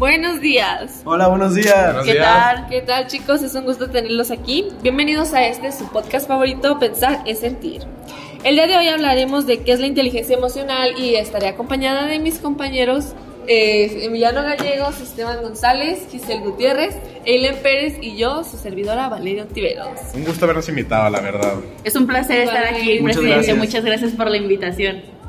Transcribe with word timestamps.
Buenos 0.00 0.40
días. 0.40 1.02
Hola, 1.04 1.28
buenos 1.28 1.54
días. 1.54 1.94
¿Qué 2.06 2.14
tal? 2.14 2.66
¿Qué 2.70 2.80
tal, 2.80 3.06
chicos? 3.06 3.42
Es 3.42 3.54
un 3.54 3.66
gusto 3.66 3.90
tenerlos 3.90 4.30
aquí. 4.30 4.64
Bienvenidos 4.82 5.34
a 5.34 5.46
este 5.46 5.70
su 5.72 5.90
podcast 5.90 6.26
favorito, 6.26 6.78
Pensar 6.78 7.20
es 7.26 7.40
sentir. 7.40 7.82
El 8.42 8.54
día 8.54 8.66
de 8.66 8.78
hoy 8.78 8.88
hablaremos 8.88 9.46
de 9.46 9.58
qué 9.62 9.72
es 9.72 9.80
la 9.80 9.86
inteligencia 9.86 10.38
emocional 10.38 10.98
y 10.98 11.16
estaré 11.16 11.48
acompañada 11.48 12.06
de 12.06 12.18
mis 12.18 12.38
compañeros 12.38 13.12
eh, 13.46 14.06
Emiliano 14.06 14.42
Gallegos, 14.42 14.98
Esteban 15.02 15.42
González, 15.42 16.06
Giselle 16.10 16.40
Gutiérrez, 16.40 16.96
Eileen 17.26 17.56
Pérez 17.56 17.98
y 18.00 18.16
yo, 18.16 18.42
su 18.42 18.56
servidora 18.56 19.10
Valeria 19.10 19.44
Tiveros. 19.48 20.00
Un 20.14 20.24
gusto 20.24 20.46
habernos 20.46 20.66
invitado, 20.70 21.10
la 21.10 21.20
verdad. 21.20 21.56
Es 21.84 21.94
un 21.94 22.06
placer 22.06 22.40
estar 22.40 22.64
aquí, 22.64 23.00
Muchas 23.00 23.18
presidente. 23.18 23.34
gracias. 23.34 23.56
Muchas 23.58 23.84
gracias 23.84 24.12
por 24.12 24.30
la 24.30 24.38
invitación. 24.38 25.19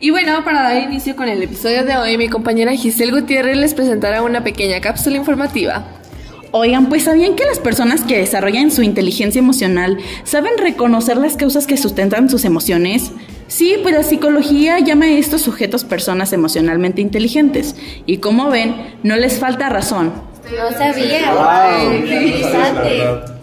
Y 0.00 0.10
bueno, 0.10 0.44
para 0.44 0.62
dar 0.62 0.82
inicio 0.82 1.16
con 1.16 1.28
el 1.28 1.42
episodio 1.42 1.84
de 1.84 1.96
hoy, 1.96 2.16
mi 2.16 2.28
compañera 2.28 2.72
Giselle 2.72 3.10
Gutiérrez 3.10 3.56
les 3.56 3.74
presentará 3.74 4.22
una 4.22 4.44
pequeña 4.44 4.80
cápsula 4.80 5.16
informativa. 5.16 5.84
Oigan, 6.52 6.88
pues 6.88 7.04
sabían 7.04 7.34
que 7.34 7.44
las 7.44 7.58
personas 7.58 8.02
que 8.02 8.16
desarrollan 8.16 8.70
su 8.70 8.82
inteligencia 8.82 9.40
emocional 9.40 9.98
saben 10.24 10.56
reconocer 10.56 11.16
las 11.16 11.36
causas 11.36 11.66
que 11.66 11.76
sustentan 11.76 12.30
sus 12.30 12.44
emociones. 12.44 13.10
Sí, 13.48 13.76
pues 13.82 13.94
la 13.94 14.02
psicología 14.02 14.78
llama 14.78 15.06
a 15.06 15.10
estos 15.10 15.42
sujetos 15.42 15.84
personas 15.84 16.32
emocionalmente 16.32 17.00
inteligentes. 17.00 17.74
Y 18.06 18.18
como 18.18 18.50
ven, 18.50 18.76
no 19.02 19.16
les 19.16 19.38
falta 19.38 19.68
razón. 19.68 20.12
No 20.56 20.78
sabía. 20.78 21.34
Wow. 21.34 21.92
Interesante. 21.94 23.37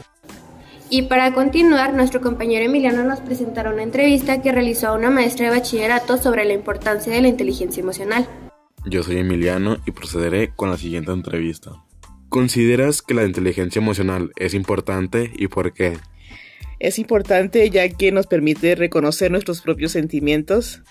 Y 0.90 1.04
para 1.04 1.34
continuar, 1.34 1.94
nuestro 1.94 2.22
compañero 2.22 2.66
Emiliano 2.66 3.04
nos 3.04 3.20
presentará 3.20 3.72
una 3.72 3.82
entrevista 3.82 4.42
que 4.42 4.52
realizó 4.52 4.90
a 4.90 4.94
una 4.94 5.10
maestra 5.10 5.50
de 5.50 5.58
bachillerato 5.58 6.18
sobre 6.18 6.46
la 6.46 6.54
importancia 6.54 7.12
de 7.12 7.22
la 7.22 7.28
inteligencia 7.28 7.82
emocional. 7.82 8.28
Yo 8.86 9.02
soy 9.02 9.18
Emiliano 9.18 9.78
y 9.88 9.92
procederé 9.92 10.52
con 10.56 10.70
la 10.70 10.78
siguiente 10.78 11.12
entrevista. 11.12 11.72
¿Consideras 12.30 13.02
que 13.02 13.16
la 13.16 13.26
inteligencia 13.26 13.80
emocional 13.80 14.32
es 14.36 14.54
importante 14.54 15.32
y 15.36 15.48
por 15.48 15.74
qué? 15.74 15.98
Es 16.80 17.00
importante 17.00 17.68
ya 17.72 17.90
que 17.90 18.12
nos 18.12 18.28
permite 18.28 18.76
reconocer 18.76 19.32
nuestros 19.32 19.62
propios 19.62 19.94
sentimientos 19.94 20.84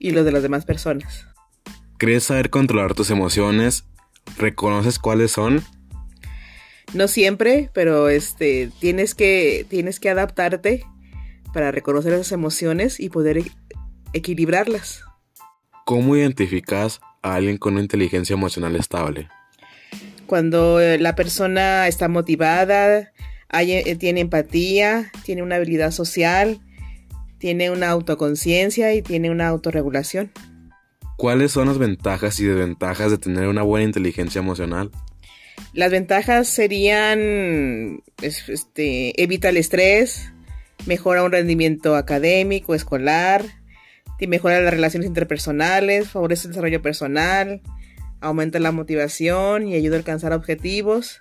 y 0.00 0.10
los 0.10 0.24
de 0.24 0.32
las 0.32 0.42
demás 0.42 0.64
personas. 0.64 1.28
¿Crees 1.96 2.24
saber 2.24 2.50
controlar 2.50 2.94
tus 2.94 3.10
emociones? 3.10 3.84
¿Reconoces 4.36 4.98
cuáles 4.98 5.30
son? 5.30 5.62
No 6.94 7.08
siempre, 7.08 7.70
pero 7.74 8.08
este 8.08 8.70
tienes 8.78 9.14
que 9.14 9.66
tienes 9.68 9.98
que 9.98 10.10
adaptarte 10.10 10.84
para 11.52 11.70
reconocer 11.72 12.12
esas 12.12 12.32
emociones 12.32 13.00
y 13.00 13.08
poder 13.08 13.38
e- 13.38 13.50
equilibrarlas. 14.12 15.02
¿Cómo 15.84 16.16
identificas 16.16 17.00
a 17.22 17.34
alguien 17.34 17.58
con 17.58 17.74
una 17.74 17.82
inteligencia 17.82 18.34
emocional 18.34 18.76
estable? 18.76 19.28
Cuando 20.26 20.80
eh, 20.80 20.98
la 20.98 21.14
persona 21.16 21.88
está 21.88 22.08
motivada, 22.08 23.12
hay- 23.48 23.72
eh, 23.72 23.96
tiene 23.96 24.20
empatía, 24.20 25.10
tiene 25.24 25.42
una 25.42 25.56
habilidad 25.56 25.90
social, 25.90 26.60
tiene 27.38 27.70
una 27.70 27.90
autoconciencia 27.90 28.94
y 28.94 29.02
tiene 29.02 29.30
una 29.30 29.48
autorregulación. 29.48 30.30
¿Cuáles 31.16 31.52
son 31.52 31.68
las 31.68 31.78
ventajas 31.78 32.38
y 32.40 32.44
desventajas 32.44 33.10
de 33.10 33.18
tener 33.18 33.48
una 33.48 33.62
buena 33.62 33.84
inteligencia 33.84 34.38
emocional? 34.38 34.90
Las 35.72 35.90
ventajas 35.90 36.48
serían, 36.48 38.02
es- 38.22 38.48
este, 38.48 39.20
evita 39.22 39.48
el 39.48 39.56
estrés, 39.56 40.30
mejora 40.86 41.22
un 41.22 41.32
rendimiento 41.32 41.96
académico, 41.96 42.74
escolar, 42.74 43.44
mejora 44.26 44.60
las 44.60 44.72
relaciones 44.72 45.06
interpersonales, 45.06 46.08
favorece 46.08 46.46
el 46.46 46.52
desarrollo 46.52 46.80
personal, 46.80 47.60
aumenta 48.20 48.58
la 48.58 48.72
motivación 48.72 49.68
y 49.68 49.74
ayuda 49.74 49.96
a 49.96 49.98
alcanzar 49.98 50.32
objetivos, 50.32 51.20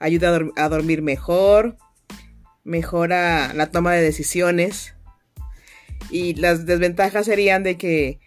ayuda 0.00 0.36
a, 0.56 0.64
a 0.64 0.68
dormir 0.68 1.00
mejor, 1.00 1.76
mejora 2.64 3.52
la 3.54 3.70
toma 3.70 3.92
de 3.92 4.02
decisiones. 4.02 4.94
Y 6.10 6.34
las 6.34 6.66
desventajas 6.66 7.26
serían 7.26 7.62
de 7.62 7.76
que 7.76 8.18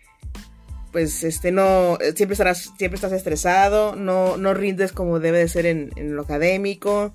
pues 0.93 1.25
este 1.25 1.51
no 1.51 1.97
eh, 1.99 2.13
siempre 2.15 2.33
estarás 2.33 2.71
siempre 2.77 2.95
estás 2.95 3.11
estresado 3.11 3.97
no 3.97 4.37
no 4.37 4.53
rindes 4.53 4.93
como 4.93 5.19
debe 5.19 5.39
de 5.39 5.49
ser 5.49 5.65
en, 5.65 5.91
en 5.97 6.15
lo 6.15 6.21
académico 6.21 7.13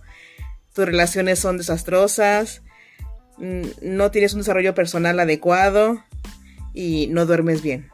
tus 0.74 0.84
relaciones 0.84 1.38
son 1.38 1.56
desastrosas 1.56 2.60
mm, 3.38 3.62
no 3.80 4.10
tienes 4.10 4.34
un 4.34 4.40
desarrollo 4.40 4.74
personal 4.74 5.18
adecuado 5.18 6.04
y 6.74 7.06
no 7.06 7.24
duermes 7.24 7.62
bien 7.62 7.90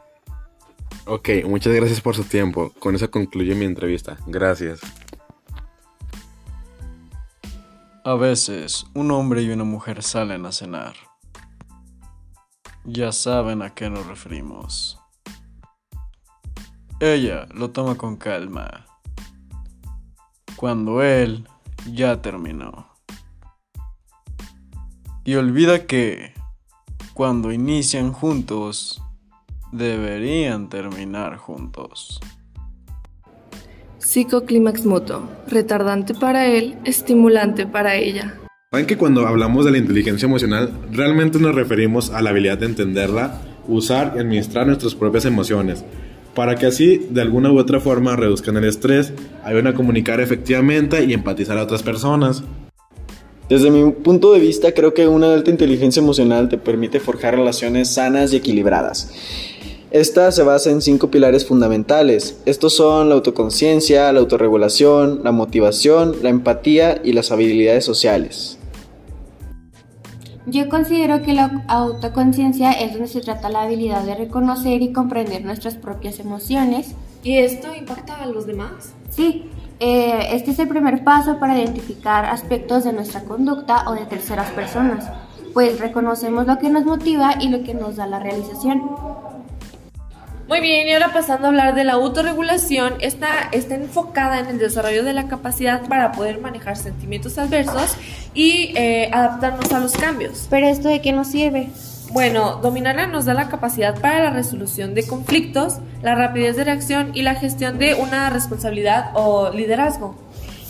Ok, 1.07 1.29
muchas 1.45 1.75
gracias 1.75 2.01
por 2.01 2.17
su 2.17 2.25
tiempo. 2.25 2.73
Con 2.79 2.95
eso 2.95 3.11
concluye 3.11 3.55
mi 3.55 3.67
entrevista. 3.67 4.17
Gracias. 4.27 4.81
A 8.05 8.15
veces, 8.15 8.87
un 8.95 9.11
hombre 9.11 9.43
y 9.43 9.51
una 9.51 9.65
mujer 9.65 10.03
salen 10.03 10.47
a 10.47 10.53
cenar. 10.53 10.95
Ya 12.85 13.13
saben 13.13 13.61
a 13.61 13.75
qué 13.75 13.91
nos 13.91 14.07
referimos. 14.07 14.99
Ella 17.05 17.47
lo 17.55 17.69
toma 17.69 17.97
con 17.97 18.17
calma. 18.17 18.87
Cuando 20.57 21.03
él 21.03 21.47
ya 21.93 22.23
terminó. 22.23 22.87
Y 25.23 25.35
olvida 25.35 25.85
que, 25.85 26.33
cuando 27.13 27.53
inician 27.53 28.11
juntos, 28.11 29.03
deberían 29.71 30.71
terminar 30.71 31.37
juntos. 31.37 32.21
Psicoclímax 33.99 34.87
mutuo, 34.87 35.29
retardante 35.47 36.15
para 36.15 36.47
él, 36.47 36.79
estimulante 36.87 37.67
para 37.67 37.97
ella. 37.97 38.35
Saben 38.71 38.87
que 38.87 38.97
cuando 38.97 39.27
hablamos 39.27 39.67
de 39.67 39.73
la 39.73 39.77
inteligencia 39.79 40.25
emocional, 40.25 40.73
realmente 40.91 41.39
nos 41.39 41.55
referimos 41.55 42.09
a 42.09 42.23
la 42.23 42.31
habilidad 42.31 42.57
de 42.57 42.65
entenderla, 42.65 43.43
usar 43.69 44.15
y 44.17 44.21
administrar 44.21 44.67
nuestras 44.67 44.95
propias 44.95 45.27
emociones, 45.27 45.85
para 46.35 46.57
que 46.57 46.67
así, 46.67 47.07
de 47.11 47.23
alguna 47.23 47.53
u 47.53 47.59
otra 47.59 47.81
forma, 47.81 48.17
reduzcan 48.17 48.57
el 48.57 48.65
estrés, 48.65 49.13
ayuden 49.45 49.69
a 49.69 49.75
comunicar 49.75 50.21
efectivamente 50.21 51.05
y 51.05 51.13
empatizar 51.13 51.59
a 51.59 51.63
otras 51.63 51.83
personas. 51.83 52.43
Desde 53.49 53.71
mi 53.71 53.93
punto 53.93 54.33
de 54.33 54.41
vista, 54.41 54.73
creo 54.73 54.95
que 54.95 55.07
una 55.07 55.33
alta 55.33 55.51
inteligencia 55.51 56.01
emocional 56.01 56.49
te 56.49 56.57
permite 56.57 56.99
forjar 56.99 57.37
relaciones 57.37 57.91
sanas 57.91 58.33
y 58.33 58.37
equilibradas. 58.37 59.11
Esta 59.91 60.33
se 60.33 60.43
basa 60.43 60.71
en 60.71 60.83
cinco 60.83 61.11
pilares 61.11 61.47
fundamentales. 61.47 62.39
Estos 62.47 62.75
son 62.75 63.11
la 63.11 63.15
autoconciencia, 63.15 64.13
la 64.13 64.21
autorregulación, 64.21 65.21
la 65.23 65.31
motivación, 65.31 66.17
la 66.23 66.31
empatía 66.31 67.01
y 67.05 67.13
las 67.13 67.31
habilidades 67.31 67.85
sociales. 67.85 68.59
Yo 70.47 70.69
considero 70.69 71.23
que 71.23 71.33
la 71.33 71.65
autoconciencia 71.69 72.73
es 72.73 72.93
donde 72.93 73.09
se 73.09 73.23
trata 73.23 73.49
la 73.49 73.63
habilidad 73.63 74.03
de 74.05 74.15
reconocer 74.15 74.83
y 74.83 74.93
comprender 74.93 75.43
nuestras 75.45 75.75
propias 75.75 76.21
emociones. 76.21 76.95
¿Y 77.23 77.39
esto 77.39 77.75
impacta 77.75 78.17
a 78.17 78.27
los 78.27 78.47
demás? 78.47 78.93
Sí, 79.09 79.49
eh, 79.81 80.29
este 80.33 80.51
es 80.51 80.59
el 80.59 80.69
primer 80.69 81.03
paso 81.03 81.39
para 81.39 81.59
identificar 81.59 82.27
aspectos 82.27 82.85
de 82.85 82.93
nuestra 82.93 83.25
conducta 83.25 83.85
o 83.89 83.95
de 83.95 84.05
terceras 84.05 84.51
personas, 84.51 85.11
pues 85.55 85.81
reconocemos 85.81 86.47
lo 86.47 86.59
que 86.59 86.69
nos 86.69 86.85
motiva 86.85 87.35
y 87.41 87.49
lo 87.49 87.63
que 87.65 87.73
nos 87.73 87.97
da 87.97 88.07
la 88.07 88.19
realización. 88.19 88.83
Muy 90.47 90.61
bien, 90.61 90.87
y 90.87 90.93
ahora 90.93 91.11
pasando 91.11 91.47
a 91.47 91.49
hablar 91.49 91.75
de 91.75 91.85
la 91.85 91.95
autorregulación, 91.95 92.97
esta 93.01 93.49
está 93.53 93.77
enfocada 93.77 94.41
en 94.41 94.47
el 94.47 94.59
desarrollo 94.59 95.03
de 95.03 95.15
la 95.15 95.27
capacidad 95.27 95.89
para 95.89 96.13
poder 96.13 96.39
manejar 96.39 96.77
sentimientos 96.77 97.39
adversos 97.39 97.97
y 98.35 98.75
eh, 98.77 99.09
adaptarnos 99.11 99.73
a 99.73 99.81
los 99.81 99.93
cambios. 99.93 100.47
Pero 100.51 100.67
esto 100.67 100.91
de 100.91 101.01
qué 101.01 101.13
nos 101.13 101.29
sirve? 101.29 101.71
Bueno, 102.13 102.57
dominarla 102.57 103.07
nos 103.07 103.25
da 103.25 103.33
la 103.33 103.49
capacidad 103.49 103.99
para 103.99 104.23
la 104.23 104.31
resolución 104.31 104.95
de 104.95 105.07
conflictos, 105.07 105.79
la 106.03 106.15
rapidez 106.15 106.57
de 106.57 106.65
reacción 106.65 107.13
y 107.15 107.23
la 107.23 107.37
gestión 107.37 107.79
de 107.79 107.95
una 107.95 108.29
responsabilidad 108.29 109.13
o 109.15 109.51
liderazgo. 109.51 110.15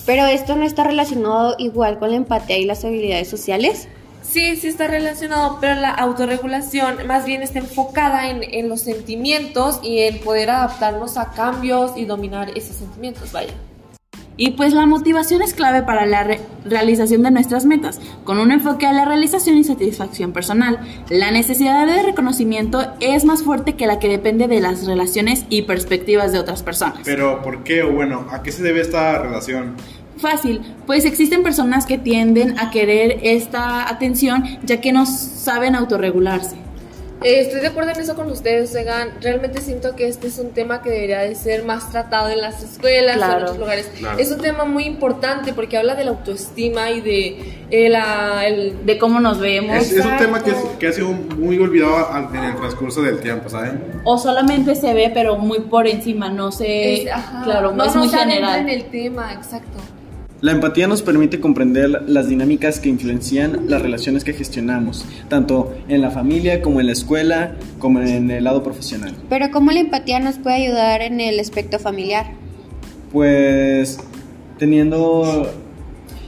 Pero 0.06 0.26
esto 0.26 0.54
no 0.54 0.64
está 0.64 0.84
relacionado 0.84 1.56
igual 1.58 1.98
con 1.98 2.10
la 2.10 2.16
empatía 2.16 2.58
y 2.58 2.64
las 2.64 2.84
habilidades 2.84 3.28
sociales. 3.28 3.88
Sí, 4.26 4.56
sí 4.56 4.68
está 4.68 4.88
relacionado, 4.88 5.58
pero 5.60 5.78
la 5.80 5.90
autorregulación 5.90 7.06
más 7.06 7.24
bien 7.26 7.42
está 7.42 7.58
enfocada 7.60 8.30
en, 8.30 8.42
en 8.42 8.68
los 8.68 8.80
sentimientos 8.80 9.78
y 9.82 10.00
en 10.00 10.18
poder 10.20 10.50
adaptarnos 10.50 11.18
a 11.18 11.30
cambios 11.32 11.92
y 11.96 12.06
dominar 12.06 12.50
esos 12.56 12.76
sentimientos, 12.76 13.30
vaya. 13.32 13.52
Y 14.36 14.52
pues 14.52 14.72
la 14.72 14.84
motivación 14.86 15.42
es 15.42 15.54
clave 15.54 15.82
para 15.82 16.06
la 16.06 16.24
re- 16.24 16.40
realización 16.64 17.22
de 17.22 17.30
nuestras 17.30 17.66
metas, 17.66 18.00
con 18.24 18.38
un 18.38 18.50
enfoque 18.50 18.84
a 18.86 18.92
la 18.92 19.04
realización 19.04 19.56
y 19.58 19.62
satisfacción 19.62 20.32
personal. 20.32 20.80
La 21.08 21.30
necesidad 21.30 21.86
de 21.86 22.02
reconocimiento 22.02 22.84
es 22.98 23.24
más 23.24 23.44
fuerte 23.44 23.74
que 23.74 23.86
la 23.86 24.00
que 24.00 24.08
depende 24.08 24.48
de 24.48 24.60
las 24.60 24.86
relaciones 24.86 25.44
y 25.50 25.62
perspectivas 25.62 26.32
de 26.32 26.40
otras 26.40 26.64
personas. 26.64 26.98
Pero, 27.04 27.42
¿por 27.42 27.62
qué? 27.62 27.84
O 27.84 27.92
bueno, 27.92 28.26
¿a 28.32 28.42
qué 28.42 28.50
se 28.50 28.64
debe 28.64 28.80
esta 28.80 29.18
relación? 29.18 29.76
Fácil, 30.24 30.62
pues 30.86 31.04
existen 31.04 31.42
personas 31.42 31.84
que 31.84 31.98
tienden 31.98 32.58
a 32.58 32.70
querer 32.70 33.18
esta 33.22 33.88
atención 33.90 34.42
ya 34.64 34.80
que 34.80 34.90
no 34.90 35.04
saben 35.04 35.74
autorregularse. 35.74 36.56
Eh, 37.22 37.40
estoy 37.40 37.60
de 37.60 37.68
acuerdo 37.68 37.90
en 37.92 38.00
eso 38.00 38.14
con 38.16 38.30
ustedes, 38.30 38.74
Oigan. 38.74 39.08
Realmente 39.22 39.60
siento 39.62 39.96
que 39.96 40.08
este 40.08 40.26
es 40.26 40.38
un 40.38 40.50
tema 40.50 40.82
que 40.82 40.90
debería 40.90 41.20
de 41.20 41.34
ser 41.34 41.64
más 41.64 41.90
tratado 41.90 42.28
en 42.28 42.40
las 42.40 42.62
escuelas, 42.62 43.16
Claro. 43.16 43.36
en 43.38 43.42
otros 43.44 43.58
lugares. 43.58 43.90
Claro. 43.98 44.18
Es 44.18 44.30
un 44.30 44.40
tema 44.40 44.64
muy 44.66 44.84
importante 44.84 45.52
porque 45.54 45.78
habla 45.78 45.94
de 45.94 46.04
la 46.04 46.10
autoestima 46.10 46.90
y 46.90 47.00
de 47.00 47.64
eh, 47.70 47.88
la, 47.88 48.46
el... 48.46 48.84
De 48.84 48.98
cómo 48.98 49.20
nos 49.20 49.40
vemos. 49.40 49.76
Es, 49.76 49.92
es 49.92 50.04
un 50.04 50.16
tema 50.18 50.42
que, 50.42 50.50
es- 50.50 50.64
que 50.78 50.88
ha 50.88 50.92
sido 50.92 51.12
muy 51.12 51.58
olvidado 51.58 52.08
en 52.34 52.44
el 52.44 52.56
transcurso 52.56 53.00
del 53.00 53.20
tiempo, 53.20 53.48
¿saben? 53.48 53.82
O 54.04 54.18
solamente 54.18 54.74
se 54.74 54.92
ve, 54.92 55.10
pero 55.14 55.36
muy 55.38 55.60
por 55.60 55.86
encima, 55.86 56.28
no 56.30 56.50
sé. 56.52 57.04
es- 57.04 57.10
claro, 57.44 57.72
no, 57.72 57.84
es 57.84 57.94
no 57.94 58.00
muy 58.04 58.08
general. 58.10 58.60
en 58.60 58.68
el 58.68 58.84
tema, 58.86 59.32
exacto. 59.32 59.78
La 60.44 60.52
empatía 60.52 60.86
nos 60.86 61.00
permite 61.00 61.40
comprender 61.40 62.04
las 62.06 62.28
dinámicas 62.28 62.78
que 62.78 62.90
influencian 62.90 63.70
las 63.70 63.80
relaciones 63.80 64.24
que 64.24 64.34
gestionamos, 64.34 65.06
tanto 65.30 65.74
en 65.88 66.02
la 66.02 66.10
familia 66.10 66.60
como 66.60 66.80
en 66.80 66.86
la 66.88 66.92
escuela, 66.92 67.56
como 67.78 68.02
en 68.02 68.30
el 68.30 68.44
lado 68.44 68.62
profesional. 68.62 69.14
Pero 69.30 69.50
¿cómo 69.50 69.70
la 69.70 69.80
empatía 69.80 70.20
nos 70.20 70.36
puede 70.36 70.56
ayudar 70.56 71.00
en 71.00 71.18
el 71.22 71.40
aspecto 71.40 71.78
familiar? 71.78 72.26
Pues 73.10 73.98
teniendo 74.58 75.50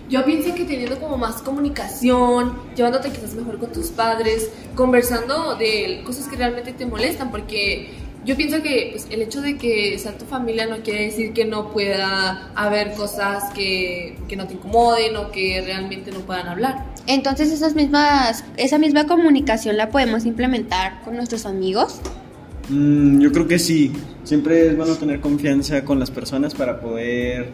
Yo 0.08 0.24
pienso 0.24 0.54
que 0.54 0.64
teniendo 0.64 0.98
como 0.98 1.18
más 1.18 1.42
comunicación, 1.42 2.54
llevándote 2.74 3.10
quizás 3.10 3.34
mejor 3.34 3.58
con 3.58 3.70
tus 3.70 3.88
padres, 3.88 4.50
conversando 4.74 5.56
de 5.56 6.00
cosas 6.06 6.26
que 6.28 6.36
realmente 6.36 6.72
te 6.72 6.86
molestan, 6.86 7.30
porque 7.30 7.90
yo 8.26 8.36
pienso 8.36 8.60
que 8.60 8.88
pues, 8.92 9.06
el 9.10 9.22
hecho 9.22 9.40
de 9.40 9.56
que 9.56 9.98
sea 9.98 10.18
tu 10.18 10.24
familia 10.24 10.66
no 10.66 10.78
quiere 10.82 11.04
decir 11.04 11.32
que 11.32 11.44
no 11.44 11.72
pueda 11.72 12.50
haber 12.54 12.92
cosas 12.94 13.52
que, 13.54 14.18
que 14.28 14.36
no 14.36 14.46
te 14.46 14.54
incomoden 14.54 15.16
o 15.16 15.30
que 15.30 15.62
realmente 15.64 16.10
no 16.10 16.20
puedan 16.20 16.48
hablar. 16.48 16.84
Entonces 17.06 17.52
esas 17.52 17.76
mismas, 17.76 18.44
esa 18.56 18.78
misma 18.78 19.06
comunicación 19.06 19.76
la 19.76 19.90
podemos 19.90 20.26
implementar 20.26 21.02
con 21.02 21.14
nuestros 21.14 21.46
amigos. 21.46 22.00
Mm, 22.68 23.20
yo 23.20 23.30
creo 23.30 23.46
que 23.46 23.60
sí. 23.60 23.92
Siempre 24.24 24.68
es 24.68 24.76
bueno 24.76 24.96
tener 24.96 25.20
confianza 25.20 25.84
con 25.84 26.00
las 26.00 26.10
personas 26.10 26.52
para 26.52 26.80
poder, 26.80 27.48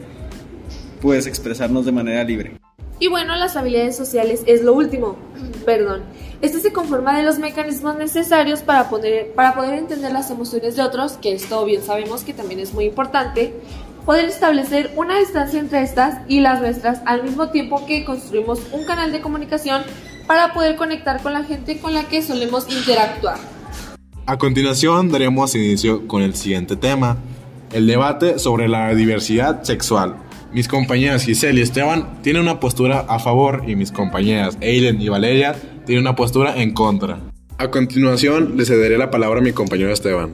pues, 1.03 1.27
expresarnos 1.27 1.85
de 1.85 1.93
manera 1.93 2.25
libre. 2.25 2.62
Y 3.03 3.09
bueno, 3.09 3.35
las 3.35 3.57
habilidades 3.57 3.97
sociales 3.97 4.45
es 4.47 4.63
lo 4.63 4.75
último. 4.75 5.17
Perdón. 5.67 6.05
Este 6.41 6.61
se 6.61 6.73
conforma 6.73 7.17
de 7.17 7.25
los 7.25 7.41
mecanismos 7.41 7.97
necesarios 7.97 8.61
para 8.61 8.89
poder, 8.89 9.33
para 9.33 9.57
poder 9.57 9.75
entender 9.75 10.13
las 10.13 10.31
emociones 10.31 10.77
de 10.77 10.83
otros, 10.83 11.15
que 11.15 11.33
esto 11.33 11.65
bien 11.65 11.83
sabemos 11.83 12.23
que 12.23 12.33
también 12.33 12.61
es 12.61 12.73
muy 12.73 12.85
importante. 12.85 13.55
Poder 14.07 14.27
establecer 14.27 14.93
una 14.95 15.19
distancia 15.19 15.59
entre 15.59 15.83
estas 15.83 16.21
y 16.29 16.39
las 16.39 16.61
nuestras 16.61 17.01
al 17.05 17.25
mismo 17.25 17.51
tiempo 17.51 17.85
que 17.87 18.05
construimos 18.05 18.61
un 18.71 18.85
canal 18.85 19.11
de 19.11 19.21
comunicación 19.21 19.83
para 20.29 20.53
poder 20.53 20.77
conectar 20.77 21.21
con 21.25 21.33
la 21.33 21.43
gente 21.43 21.81
con 21.81 21.95
la 21.95 22.05
que 22.05 22.23
solemos 22.23 22.73
interactuar. 22.73 23.39
A 24.27 24.39
continuación 24.39 25.11
daremos 25.11 25.57
inicio 25.57 26.07
con 26.07 26.23
el 26.23 26.37
siguiente 26.37 26.77
tema, 26.77 27.17
el 27.73 27.89
debate 27.89 28.39
sobre 28.39 28.69
la 28.69 28.95
diversidad 28.95 29.65
sexual. 29.65 30.19
Mis 30.53 30.69
compañeras 30.69 31.25
Giselle 31.25 31.61
y 31.61 31.63
Esteban 31.63 32.21
tienen 32.23 32.43
una 32.43 32.61
postura 32.61 33.01
a 33.09 33.19
favor 33.19 33.65
y 33.67 33.75
mis 33.75 33.91
compañeras 33.91 34.59
Eileen 34.61 35.01
y 35.01 35.09
Valeria 35.09 35.55
tienen 35.87 36.03
una 36.03 36.15
postura 36.15 36.61
en 36.61 36.75
contra. 36.75 37.21
A 37.57 37.71
continuación 37.71 38.59
le 38.59 38.67
cederé 38.67 38.99
la 38.99 39.11
palabra 39.11 39.41
a 39.41 39.43
mi 39.43 39.53
compañero 39.53 39.91
Esteban. 39.91 40.33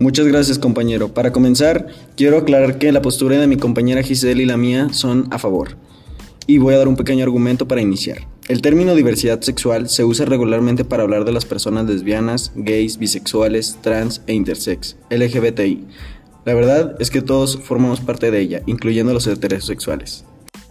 Muchas 0.00 0.26
gracias 0.26 0.58
compañero. 0.58 1.12
Para 1.12 1.30
comenzar, 1.30 1.88
quiero 2.16 2.38
aclarar 2.38 2.78
que 2.78 2.90
la 2.90 3.02
postura 3.02 3.38
de 3.38 3.46
mi 3.46 3.58
compañera 3.58 4.02
Giselle 4.02 4.42
y 4.42 4.46
la 4.46 4.56
mía 4.56 4.88
son 4.92 5.28
a 5.30 5.38
favor. 5.38 5.76
Y 6.46 6.56
voy 6.56 6.74
a 6.74 6.78
dar 6.78 6.88
un 6.88 6.96
pequeño 6.96 7.22
argumento 7.22 7.68
para 7.68 7.82
iniciar. 7.82 8.26
El 8.48 8.62
término 8.62 8.94
diversidad 8.94 9.40
sexual 9.42 9.90
se 9.90 10.04
usa 10.04 10.24
regularmente 10.24 10.84
para 10.84 11.02
hablar 11.02 11.24
de 11.24 11.32
las 11.32 11.44
personas 11.44 11.86
lesbianas, 11.86 12.52
gays, 12.54 12.98
bisexuales, 12.98 13.78
trans 13.82 14.22
e 14.26 14.34
intersex, 14.34 14.96
LGBTI. 15.10 15.86
La 16.44 16.52
verdad 16.54 16.96
es 16.98 17.10
que 17.10 17.22
todos 17.22 17.58
formamos 17.62 18.00
parte 18.00 18.30
de 18.30 18.40
ella, 18.40 18.62
incluyendo 18.66 19.12
los 19.14 19.26
heterosexuales. 19.26 20.24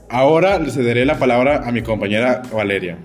Ahora 0.08 0.60
le 0.60 0.70
cederé 0.70 1.06
la 1.06 1.18
palabra 1.18 1.68
a 1.68 1.72
mi 1.72 1.82
compañera 1.82 2.44
Valeria. 2.54 3.00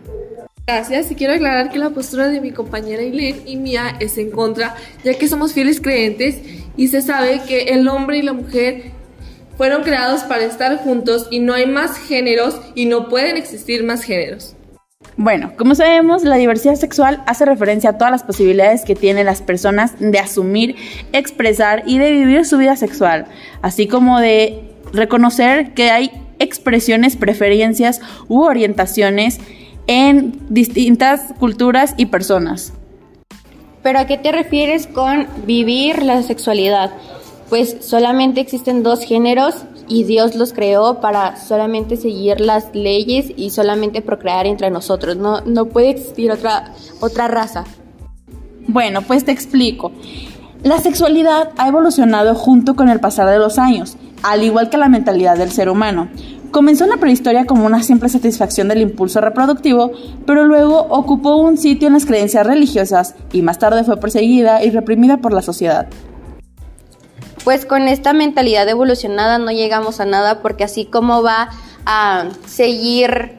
Gracias 0.67 1.11
y 1.11 1.15
quiero 1.15 1.32
aclarar 1.32 1.70
que 1.70 1.79
la 1.79 1.88
postura 1.88 2.29
de 2.29 2.43
mi 2.43 2.50
compañera 2.50 3.00
Eileen 3.03 3.41
y 3.47 3.56
mía 3.56 3.97
es 4.00 4.19
en 4.19 4.31
contra, 4.31 4.76
ya 5.03 5.15
que 5.15 5.26
somos 5.26 5.55
fieles 5.55 5.81
creyentes 5.81 6.43
y 6.76 6.88
se 6.88 7.00
sabe 7.00 7.41
que 7.49 7.70
el 7.70 7.88
hombre 7.88 8.19
y 8.19 8.23
la 8.23 8.35
mujer 8.35 8.93
fueron 9.56 9.82
creados 9.82 10.25
para 10.25 10.44
estar 10.44 10.76
juntos 10.76 11.26
y 11.31 11.41
no 11.41 11.55
hay 11.55 11.67
más 11.67 11.97
géneros 11.97 12.61
y 12.75 12.85
no 12.85 13.09
pueden 13.09 13.38
existir 13.38 13.82
más 13.82 14.03
géneros. 14.03 14.58
Bueno, 15.20 15.50
como 15.59 15.75
sabemos, 15.75 16.23
la 16.23 16.37
diversidad 16.37 16.76
sexual 16.76 17.25
hace 17.26 17.44
referencia 17.44 17.91
a 17.91 17.99
todas 17.99 18.12
las 18.12 18.23
posibilidades 18.23 18.85
que 18.85 18.94
tienen 18.94 19.26
las 19.26 19.43
personas 19.43 19.94
de 19.99 20.17
asumir, 20.17 20.76
expresar 21.12 21.82
y 21.87 21.99
de 21.99 22.12
vivir 22.12 22.44
su 22.44 22.56
vida 22.56 22.76
sexual, 22.76 23.26
así 23.61 23.88
como 23.88 24.20
de 24.20 24.62
reconocer 24.93 25.75
que 25.75 25.91
hay 25.91 26.12
expresiones, 26.38 27.17
preferencias 27.17 28.00
u 28.29 28.43
orientaciones 28.43 29.41
en 29.88 30.38
distintas 30.50 31.35
culturas 31.41 31.94
y 31.97 32.06
personas. 32.06 32.73
¿Pero 33.82 33.99
a 33.99 34.06
qué 34.06 34.19
te 34.19 34.31
refieres 34.31 34.87
con 34.87 35.26
vivir 35.44 36.00
la 36.05 36.23
sexualidad? 36.23 36.93
Pues 37.49 37.77
solamente 37.81 38.41
existen 38.41 38.83
dos 38.83 39.03
géneros 39.03 39.55
y 39.89 40.05
Dios 40.05 40.35
los 40.35 40.53
creó 40.53 41.00
para 41.00 41.37
solamente 41.37 41.97
seguir 41.97 42.41
las 42.41 42.75
leyes 42.75 43.33
y 43.37 43.50
solamente 43.50 44.03
procrear 44.03 44.47
entre 44.47 44.71
nosotros. 44.71 45.17
No, 45.17 45.41
no 45.41 45.67
puede 45.67 45.91
existir 45.91 46.31
otra, 46.31 46.75
otra 47.00 47.27
raza. 47.29 47.65
Bueno, 48.67 49.00
pues 49.03 49.25
te 49.25 49.33
explico. 49.33 49.93
La 50.62 50.79
sexualidad 50.79 51.53
ha 51.56 51.69
evolucionado 51.69 52.35
junto 52.35 52.77
con 52.77 52.89
el 52.89 53.00
pasar 53.00 53.31
de 53.31 53.39
los 53.39 53.59
años, 53.59 53.97
al 54.23 54.43
igual 54.43 54.69
que 54.69 54.77
la 54.77 54.89
mentalidad 54.89 55.39
del 55.39 55.53
ser 55.53 55.71
humano. 55.71 56.09
Comenzó 56.50 56.85
en 56.85 56.91
la 56.91 56.97
prehistoria 56.97 57.45
como 57.45 57.65
una 57.65 57.83
simple 57.83 58.09
satisfacción 58.09 58.69
del 58.69 58.81
impulso 58.81 59.21
reproductivo, 59.21 59.93
pero 60.27 60.45
luego 60.45 60.81
ocupó 60.91 61.37
un 61.37 61.56
sitio 61.59 61.89
en 61.89 61.95
las 61.95 62.06
creencias 62.06 62.47
religiosas 62.47 63.15
y 63.33 63.43
más 63.43 63.59
tarde 63.59 63.85
fue 63.85 63.99
perseguida 63.99 64.65
y 64.65 64.71
reprimida 64.71 65.19
por 65.19 65.33
la 65.33 65.43
sociedad. 65.43 65.89
Pues 67.44 67.67
con 67.67 67.88
esta 67.88 68.12
mentalidad 68.12 68.69
evolucionada 68.69 69.38
no 69.38 69.50
llegamos 69.50 70.00
a 70.00 70.05
nada 70.05 70.43
porque 70.43 70.64
así 70.64 70.85
como 70.85 71.23
va 71.23 71.50
a 71.87 72.29
seguir 72.46 73.38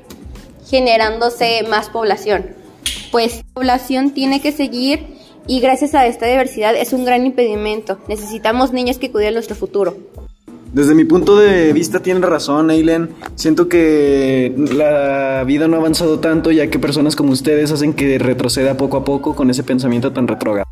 generándose 0.68 1.64
más 1.70 1.90
población. 1.90 2.48
Pues 3.12 3.38
la 3.38 3.44
población 3.54 4.12
tiene 4.12 4.42
que 4.42 4.52
seguir 4.52 5.20
y 5.48 5.60
gracias 5.60 5.96
a 5.96 6.06
esta 6.06 6.28
diversidad 6.28 6.76
es 6.76 6.94
un 6.94 7.06
gran 7.06 7.26
impedimento. 7.26 8.00
Necesitamos 8.08 8.72
niños 8.72 8.98
que 8.98 9.12
cuiden 9.12 9.34
nuestro 9.34 9.56
futuro. 9.56 9.98
Desde 10.72 10.94
mi 10.94 11.04
punto 11.04 11.36
de 11.36 11.74
vista 11.74 12.00
tienen 12.00 12.22
razón, 12.22 12.70
Eileen. 12.70 13.10
Siento 13.34 13.68
que 13.68 14.54
la 14.56 15.44
vida 15.44 15.68
no 15.68 15.78
ha 15.78 15.80
avanzado 15.80 16.20
tanto 16.20 16.52
ya 16.52 16.70
que 16.70 16.78
personas 16.78 17.16
como 17.16 17.32
ustedes 17.32 17.72
hacen 17.72 17.94
que 17.94 18.20
retroceda 18.20 18.78
poco 18.78 18.98
a 18.98 19.04
poco 19.04 19.36
con 19.36 19.50
ese 19.50 19.64
pensamiento 19.64 20.14
tan 20.14 20.28
retrógrado. 20.28 20.70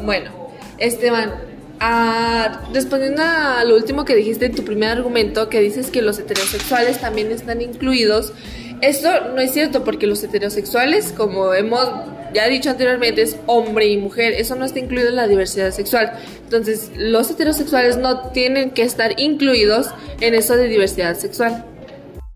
Bueno, 0.00 0.30
Esteban, 0.78 1.32
ah, 1.80 2.62
respondiendo 2.72 3.22
a 3.22 3.64
lo 3.64 3.76
último 3.76 4.04
que 4.04 4.14
dijiste 4.14 4.46
en 4.46 4.54
tu 4.54 4.64
primer 4.64 4.90
argumento, 4.90 5.48
que 5.48 5.60
dices 5.60 5.90
que 5.90 6.02
los 6.02 6.18
heterosexuales 6.18 7.00
también 7.00 7.30
están 7.32 7.60
incluidos, 7.62 8.32
esto 8.80 9.08
no 9.34 9.40
es 9.40 9.52
cierto 9.52 9.82
porque 9.82 10.06
los 10.06 10.22
heterosexuales, 10.22 11.12
como 11.16 11.52
hemos 11.52 11.88
ya 12.32 12.46
dicho 12.46 12.70
anteriormente, 12.70 13.22
es 13.22 13.36
hombre 13.46 13.88
y 13.88 13.96
mujer, 13.96 14.34
eso 14.34 14.54
no 14.54 14.64
está 14.64 14.78
incluido 14.78 15.08
en 15.08 15.16
la 15.16 15.26
diversidad 15.26 15.72
sexual. 15.72 16.12
Entonces, 16.44 16.92
los 16.96 17.30
heterosexuales 17.30 17.96
no 17.96 18.30
tienen 18.30 18.70
que 18.70 18.82
estar 18.82 19.18
incluidos 19.18 19.88
en 20.20 20.34
eso 20.34 20.56
de 20.56 20.68
diversidad 20.68 21.16
sexual. 21.16 21.64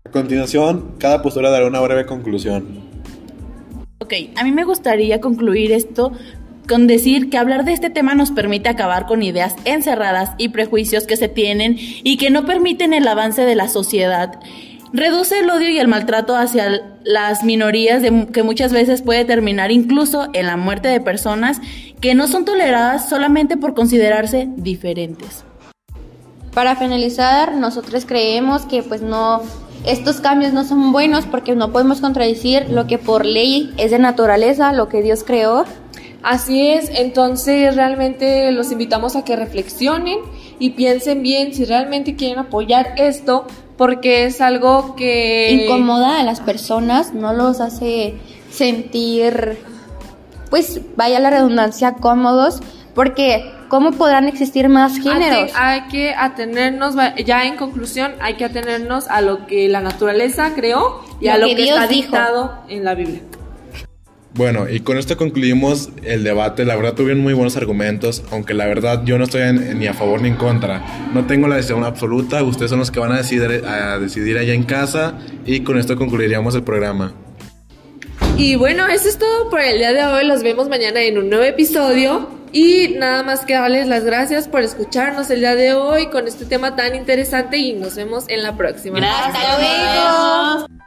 A 0.05 0.09
continuación, 0.09 0.95
cada 0.99 1.21
postura 1.21 1.49
dará 1.49 1.65
una 1.65 1.79
breve 1.79 2.05
conclusión. 2.05 2.83
Ok, 3.99 4.13
a 4.35 4.43
mí 4.43 4.51
me 4.51 4.65
gustaría 4.65 5.21
concluir 5.21 5.71
esto 5.71 6.11
con 6.67 6.87
decir 6.87 7.29
que 7.29 7.37
hablar 7.37 7.65
de 7.65 7.73
este 7.73 7.89
tema 7.89 8.15
nos 8.15 8.31
permite 8.31 8.69
acabar 8.69 9.05
con 9.05 9.23
ideas 9.23 9.55
encerradas 9.65 10.31
y 10.37 10.49
prejuicios 10.49 11.05
que 11.05 11.17
se 11.17 11.27
tienen 11.27 11.77
y 11.77 12.17
que 12.17 12.29
no 12.29 12.45
permiten 12.45 12.93
el 12.93 13.07
avance 13.07 13.43
de 13.43 13.55
la 13.55 13.67
sociedad. 13.67 14.39
Reduce 14.93 15.39
el 15.39 15.49
odio 15.49 15.69
y 15.69 15.79
el 15.79 15.87
maltrato 15.87 16.35
hacia 16.35 16.81
las 17.03 17.43
minorías 17.43 18.03
que 18.31 18.43
muchas 18.43 18.71
veces 18.71 19.01
puede 19.01 19.25
terminar 19.25 19.71
incluso 19.71 20.29
en 20.33 20.45
la 20.45 20.55
muerte 20.55 20.87
de 20.87 21.01
personas 21.01 21.59
que 21.99 22.13
no 22.13 22.27
son 22.27 22.45
toleradas 22.45 23.09
solamente 23.09 23.57
por 23.57 23.73
considerarse 23.73 24.47
diferentes. 24.55 25.45
Para 26.53 26.75
finalizar, 26.75 27.55
nosotros 27.55 28.05
creemos 28.05 28.63
que 28.63 28.83
pues 28.83 29.01
no 29.01 29.41
estos 29.85 30.21
cambios 30.21 30.53
no 30.53 30.63
son 30.63 30.91
buenos 30.91 31.25
porque 31.25 31.55
no 31.55 31.71
podemos 31.71 31.99
contradecir 31.99 32.69
lo 32.69 32.85
que 32.87 32.97
por 32.97 33.25
ley 33.25 33.73
es 33.77 33.91
de 33.91 33.99
naturaleza, 33.99 34.71
lo 34.73 34.87
que 34.87 35.01
Dios 35.01 35.23
creó. 35.23 35.65
Así 36.23 36.69
es, 36.69 36.89
entonces 36.89 37.75
realmente 37.75 38.51
los 38.51 38.71
invitamos 38.71 39.15
a 39.15 39.25
que 39.25 39.35
reflexionen 39.35 40.19
y 40.57 40.71
piensen 40.71 41.21
bien 41.21 41.53
si 41.53 41.65
realmente 41.65 42.15
quieren 42.15 42.39
apoyar 42.39 42.93
esto, 42.97 43.45
porque 43.77 44.25
es 44.25 44.39
algo 44.39 44.95
que 44.95 45.51
Incomoda 45.51 46.19
a 46.19 46.23
las 46.23 46.39
personas, 46.39 47.13
no 47.13 47.33
los 47.33 47.59
hace 47.59 48.15
sentir 48.49 49.57
pues 50.53 50.81
vaya 50.95 51.19
la 51.19 51.31
redundancia, 51.31 51.95
cómodos, 51.95 52.61
porque 52.93 53.51
¿cómo 53.69 53.91
podrán 53.93 54.27
existir 54.27 54.69
más 54.69 54.99
géneros? 54.99 55.51
Hay 55.55 55.87
que 55.87 56.13
atenernos, 56.13 56.93
ya 57.25 57.45
en 57.45 57.57
conclusión, 57.57 58.13
hay 58.21 58.35
que 58.35 58.45
atenernos 58.45 59.07
a 59.07 59.21
lo 59.21 59.47
que 59.47 59.67
la 59.67 59.81
naturaleza 59.81 60.53
creó 60.53 61.01
y 61.19 61.29
a 61.29 61.39
lo 61.39 61.47
que, 61.47 61.63
está 61.63 61.87
dictado 61.87 62.53
en 62.69 62.83
la 62.83 62.93
Biblia. 62.93 63.21
Bueno, 64.35 64.67
y 64.67 64.79
con 64.79 64.97
esto 64.97 65.15
concluimos 65.15 65.89
el 66.03 66.23
debate. 66.23 66.65
La 66.65 66.75
verdad 66.75 66.93
tuvieron 66.93 67.21
muy 67.21 67.33
buenos 67.33 67.55
argumentos, 67.55 68.23
aunque 68.31 68.55
la 68.55 68.65
verdad 68.65 69.03
yo 69.05 69.17
no 69.19 69.25
estoy 69.25 69.41
ni 69.53 69.85
a 69.85 69.93
favor 69.93 70.21
ni 70.21 70.29
en 70.29 70.35
contra. 70.35 70.83
No 71.13 71.25
tengo 71.27 71.47
la 71.47 71.55
decisión 71.55 71.83
absoluta, 71.83 72.41
ustedes 72.41 72.71
son 72.71 72.79
los 72.79 72.89
que 72.89 72.99
van 72.99 73.11
a 73.11 73.17
decidir, 73.17 73.63
a 73.65 73.99
decidir 73.99 74.39
allá 74.39 74.53
en 74.53 74.63
casa 74.63 75.19
y 75.45 75.59
con 75.59 75.77
esto 75.77 75.95
concluiríamos 75.95 76.55
el 76.55 76.63
programa. 76.63 77.13
Y 78.35 78.55
bueno, 78.55 78.87
eso 78.87 79.07
es 79.07 79.19
todo 79.19 79.51
por 79.51 79.61
el 79.61 79.77
día 79.77 79.93
de 79.93 80.03
hoy. 80.03 80.25
Los 80.25 80.41
vemos 80.41 80.67
mañana 80.67 81.01
en 81.01 81.19
un 81.19 81.29
nuevo 81.29 81.43
episodio. 81.43 82.29
Y 82.51 82.95
nada 82.99 83.23
más 83.23 83.45
que 83.45 83.53
darles 83.53 83.87
las 83.87 84.03
gracias 84.03 84.47
por 84.47 84.61
escucharnos 84.61 85.29
el 85.31 85.39
día 85.39 85.55
de 85.55 85.73
hoy 85.73 86.07
con 86.07 86.27
este 86.27 86.45
tema 86.45 86.75
tan 86.75 86.93
interesante 86.93 87.57
y 87.57 87.73
nos 87.73 87.95
vemos 87.95 88.25
en 88.27 88.43
la 88.43 88.55
próxima. 88.55 88.99
Hasta 88.99 89.57
luego. 89.57 90.82